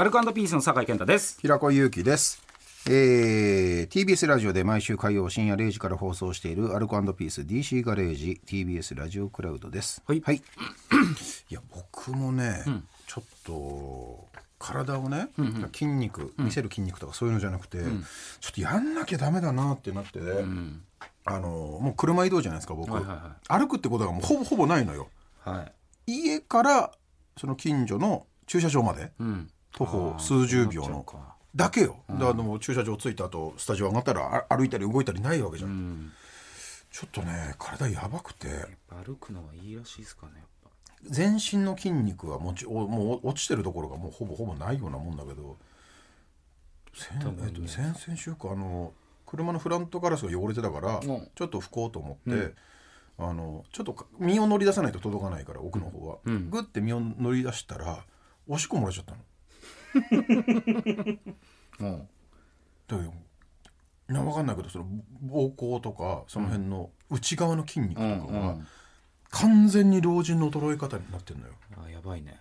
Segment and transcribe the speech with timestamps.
[0.00, 1.40] アルコピースの酒井健太です。
[1.40, 2.40] 平子祐希です。
[2.88, 10.00] えー、TBS ラジオで毎週火曜深夜0時から放送しているアルコピース DC ガレージ TBS ラジオクラウドです。
[10.06, 10.40] はい、はい、い
[11.52, 14.28] や僕もね、うん、ちょっと
[14.60, 18.04] 体をね、うんうん、筋肉見せる筋肉とかそういうのじゃなくて、うん、
[18.38, 20.82] ちょっとやんなきゃダメだなってなってね、うん、
[21.24, 25.08] あのもう車移動じゃないですか僕、はいはいはい、歩くってことがもうほぼほぼないのよ、
[25.40, 25.68] は
[26.06, 26.92] い、家から
[27.36, 29.10] その近所の駐車場まで、
[29.72, 31.04] 徒歩数十秒の。
[31.54, 36.12] だけよ、うん、であの駐車場着いた後スタジオ上がったら歩いたり動いたりないわけじゃん、うん、
[36.92, 38.48] ちょっとね体やばくて。
[39.04, 40.32] 歩くのはいいらしいですかね
[41.04, 45.56] 全身の筋肉はもちもう落ちてるところがもうほぼほぼないようなもんだけど。
[46.94, 47.14] 先,、
[47.44, 48.92] えっと、先々週かあの
[49.24, 52.54] 車のフロントガラスが汚れてたから、うん、ちょっと拭こうと思って、
[53.18, 58.04] あのちょっと身を乗り出さないと届かないから奥の方は、うん、グッて身を乗り出したら
[58.48, 59.18] おしっこ漏れちゃったの。
[61.80, 62.08] うん、
[62.86, 63.14] だよ
[64.08, 64.86] な分かんないけどその
[65.26, 68.56] 膀胱とかその辺の内側の筋肉とかは、
[69.30, 71.52] 完全に老人の衰え方になってるのよ。
[71.84, 72.40] あやばいね。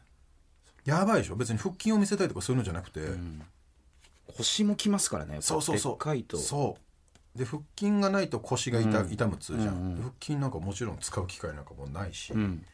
[0.85, 1.35] やばいでしょ？
[1.35, 3.41] 別に腹筋を見せたいとかそういうのじゃなくて、うん、
[4.37, 6.37] 腰もきますからねそうそうそう。
[6.37, 6.77] そ
[7.35, 7.37] う。
[7.37, 12.65] で腹筋がないと腰が痛,、痛むつじゃん、うんうん、腹筋なんかもちろん使う機会なんかもないし、うん、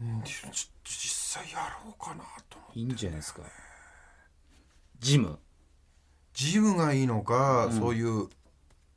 [0.00, 3.42] 実際やろうかなと思って、いいんじゃないですか。
[5.00, 5.38] ジム。
[6.32, 8.28] ジムがいいのか、うん、そういう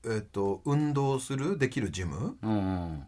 [0.03, 2.57] えっ、ー、と運動するできるジム、うんう
[2.93, 3.07] ん。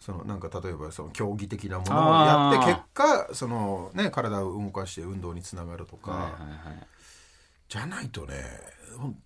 [0.00, 6.36] そのなんか例えばその競技的なものをやって結果その、ね、体を動かして運動につながるとか、はいはいは
[6.80, 6.86] い、
[7.68, 8.34] じゃないとね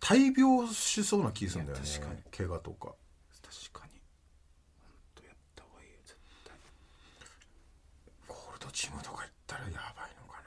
[0.01, 1.85] 大病しそうな気するんだよね。
[2.37, 2.95] 怪我とか。
[3.43, 4.01] 確かに
[4.81, 6.55] 本当やった方がいいよ絶対
[8.29, 10.39] ゴールドジムとか行ったらやばいのか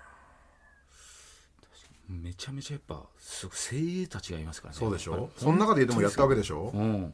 [2.10, 2.16] な。
[2.24, 4.80] めちゃめちゃやっぱすご精鋭たちがいますからね。
[4.80, 5.30] そうでしょ？
[5.38, 7.14] その中ででもやったわけでしょ、うん。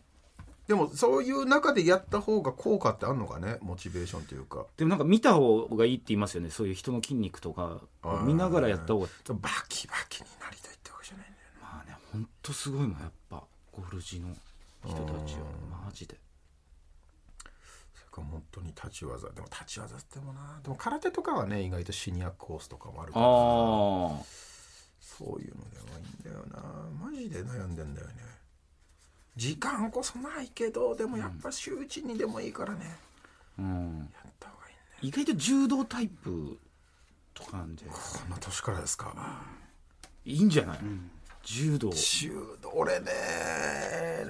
[0.68, 3.58] でもそういう中でやった方が効果ってあるのかね？
[3.62, 4.66] モチベーションというか。
[4.78, 6.50] でもなんか見た方がいいって言いますよね。
[6.50, 7.82] そういう人の筋肉とか。
[8.24, 9.08] 見ながらやった方が。
[9.34, 14.30] バキバキになりたいってわけじゃないんだよねまあねほんとすごいもんやっぱゴルジの
[14.86, 15.42] 人たちは
[15.86, 16.16] マジで
[18.76, 19.30] 立ち技。
[19.30, 20.60] でも立ち技ってもな。
[20.64, 23.26] でも空手とかはね意外とシニアコースとかもあるから。
[25.00, 26.62] そういうのではいいんだよな。
[27.06, 28.14] マジで悩んでんだよね。
[29.36, 32.98] 時間こそないけどでもやっぱ週1にでもいいからね、
[33.58, 35.10] うん、やった方がいいね。
[35.10, 36.60] 意外と柔道タイプ
[37.34, 37.92] とかなんでこ
[38.28, 39.42] んな年からですか、
[40.26, 41.10] いいんじゃない、うん、
[41.44, 41.92] 柔道。
[41.92, 43.12] 柔道俺ね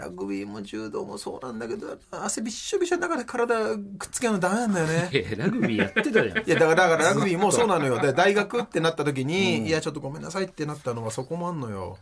[0.01, 5.35] ラグビーも柔道もそうなんだけど汗びっしょびしょの中で体くっつけるのダメなんだよね。
[5.37, 6.27] ラグビーやってたじゃん。
[6.27, 7.99] いやだからだからラグビーもそうなのよ。
[8.01, 11.99] で大学ってなった時に、うん、いやちょっとごめんなさいってなったのはそこもあんのよ。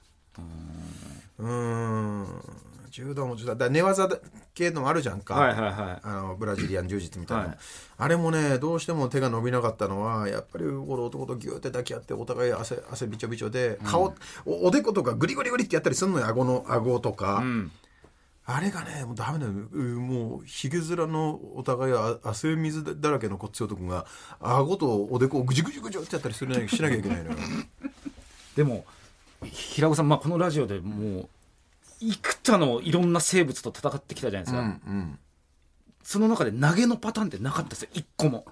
[1.39, 2.25] うん。
[2.89, 3.55] 柔道も柔道。
[3.55, 4.07] だ寝技
[4.53, 7.57] 系のもあるじゃんか、はいはいはい、あのブラジリアン柔術みたいな、はい、
[7.97, 14.13] あれもねどうしても手が伸びなかったのはやっぱりこの男とギューって抱き合ってお互い汗汗びちょびちょで顔、うん、
[14.45, 16.27] おおでことかグリグリグリってやったりするのよ。
[16.27, 17.37] 顎の顎とか。
[17.37, 17.71] うん
[18.51, 19.51] あれがね、もうダメだよ。
[19.51, 21.93] もう、ひげ面のお互い
[22.23, 24.07] 汗水だらけのこっち男が、
[24.39, 27.37] 顎とおでこをぐじゅぐじゅぐじゅってやったりするしなきゃいけないのよ。
[28.57, 28.85] でも、
[29.43, 31.29] 平子さん、まあ、このラジオでもう、
[31.99, 35.19] 幾多のいろんな生物と戦ってきたじゃないですか、うんうん、
[36.01, 37.89] その中で投げのパターンってなかったですよ。
[37.93, 38.45] 一個も。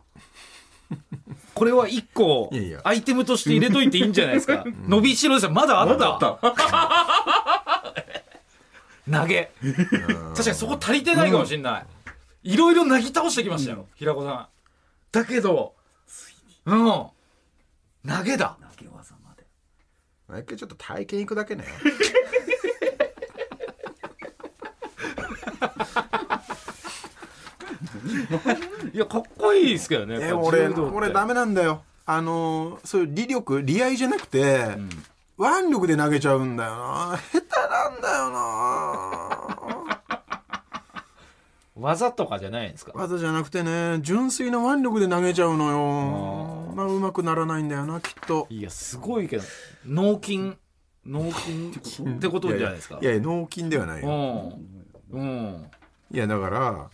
[1.56, 2.52] これは一個
[2.84, 4.64] アイテムとして入れといていいんじゃないですか。
[4.88, 5.52] 伸びしろですよ。
[5.52, 7.57] まだあった
[9.12, 9.52] 投げ。
[9.62, 11.86] 確かにそこ足りてないかもしれない、
[12.44, 14.48] いろいろなぎ倒してきましたよ、うん、平子さん。
[15.12, 15.74] だけど
[16.66, 16.78] うん。
[18.08, 18.58] 投げだ。
[18.78, 19.46] 投げ技まで。
[20.28, 21.66] 毎回ちょっと体験行くだけね。
[28.94, 31.84] いやかっこいいですけどねえ俺俺ダメなんだよ。
[32.06, 34.90] あのそういう利力利合いじゃなくて、うん、
[35.38, 37.20] 腕力で投げちゃうんだよな。
[37.32, 39.07] 下手なんだよな
[41.80, 42.92] 技とかじゃないんですか？
[42.96, 46.74] 技じゃなくてね純粋な腕力で投げちゃうのよ。
[46.76, 48.48] まあうまくならないんだよなきっと。
[48.50, 49.44] いやすごいけど
[49.86, 50.54] 脳筋？
[51.06, 51.72] 脳筋？
[52.18, 52.50] ってこと？
[52.50, 53.00] じゃないですか？
[53.02, 54.60] いやいや脳筋ではないよ、
[55.12, 55.66] うん、
[56.12, 56.90] いやだから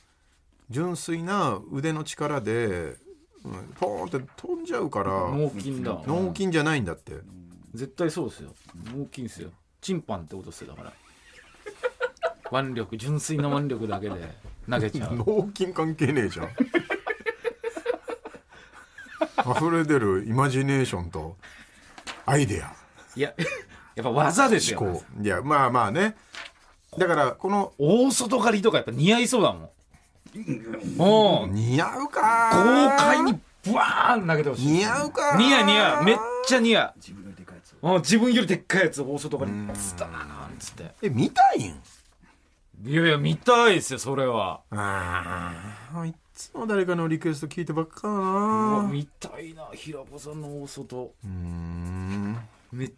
[0.70, 2.96] 純粋な腕の力で、
[3.44, 6.02] うん、ポーンって飛んじゃうから脳筋だ。
[6.06, 7.14] 脳筋じゃないんだって。
[7.74, 8.54] 絶対そうですよ。
[8.96, 9.50] 脳筋ですよ。
[9.82, 10.94] チンパンってことですよだか
[12.52, 12.60] ら。
[12.62, 14.16] 腕力純粋な腕力だけで
[14.70, 15.16] 投げちゃう。
[15.26, 16.50] 脳筋関係ねえじゃん。
[19.56, 21.36] 溢れ出るイマジネーションと
[22.26, 22.74] アイデア。
[23.16, 23.34] いや
[23.96, 24.80] やっぱ技ですよ。
[24.80, 25.04] 思考。
[25.22, 26.16] いやまあまあね。
[26.98, 29.70] だからこの大外刈りとかやっぱ似合いそうだもん。
[30.36, 31.54] うん。
[31.54, 32.52] 似合うか。
[32.54, 34.68] 豪快にブワーン投げてほしい。
[34.68, 35.36] 似合うか。
[35.38, 36.04] 似合う似合う。
[36.06, 36.94] めっちゃ似合う。
[36.98, 39.52] 自分よりでかいやつうん自分よりでっかいやつ大外刈り。
[39.76, 40.18] スターンっ
[40.60, 40.92] つって。
[41.02, 41.82] え見たいん？
[42.86, 44.62] いやいや見たいですよそれは。
[44.72, 45.54] あ
[45.96, 48.90] あいつも誰かのリクエスト聞いてばっかだな。
[48.92, 51.14] 見たいな平子さんの大外。
[51.24, 52.38] うーん。
[52.72, 52.92] めい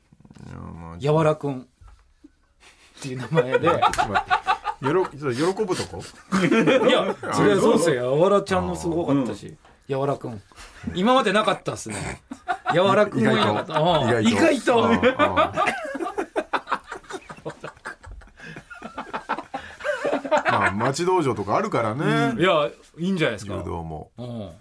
[1.00, 1.62] やわらくん。
[1.62, 3.70] っていう名前で。
[4.82, 6.02] 喜ぶとこ
[6.88, 9.56] いやそれはそうですよやわらちゃんのすごかったし
[9.88, 10.42] やわらくん
[10.94, 12.22] 今までなかったっすね
[12.74, 14.90] やわらくんもいなかったうん意外と
[20.60, 22.40] まあ町道場とかあるからね。
[22.42, 23.57] いやいいんじゃないですか。
[23.57, 24.12] 柔道も。
[24.18, 24.28] うん。
[24.28, 24.54] う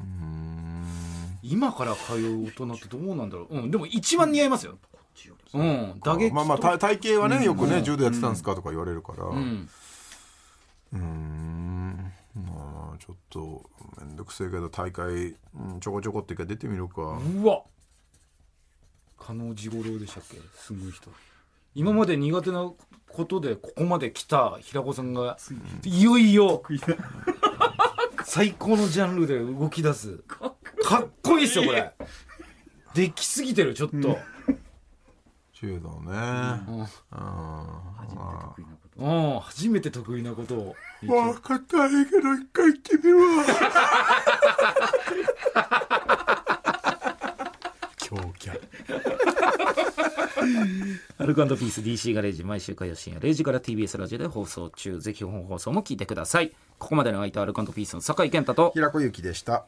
[0.00, 1.38] ーん。
[1.42, 4.78] 今から通う大人ってどうなんだろう、うん、でも一番似合いますよ、
[5.54, 9.24] うん、打撃とまあまあ体体型はねよくね柔道やってたんですかとか言われるから。
[9.24, 12.12] ううんーん。
[12.34, 13.62] まあちょっと
[14.00, 17.02] めんどくせえけど大会うんちょこちょこって一回出てみるか。
[17.02, 17.62] うわ。
[19.18, 20.38] 加納治五郎でしたっけ？
[20.56, 21.10] すごい人。
[21.74, 22.70] 今まで苦手な
[23.12, 25.38] ことでここまで来た平子さんが
[25.84, 26.62] いよいよ
[28.24, 30.18] 最高のジャンルで動き出す。
[30.82, 31.92] かっこいいっすよこれ。
[32.94, 34.18] できすぎてるちょっと、
[35.52, 36.12] 柔道ね。
[36.68, 36.78] うん。
[36.78, 36.82] う
[39.04, 40.76] んうん、初めて得意なことを。
[41.02, 43.54] 分かったらいいけど一回行ってみるわ強
[48.38, 48.58] キャ。
[51.18, 55.00] アルコピース DC ガレージ毎週火曜深夜0時から TBS ラジオで放送中。
[55.00, 56.52] ぜひ本放送も聞いてください。
[56.78, 59.66] ここまでの相手はアルコピースの酒井健太と平子由紀でした。